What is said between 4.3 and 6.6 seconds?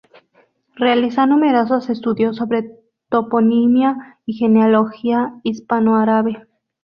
genealogía hispanoárabe.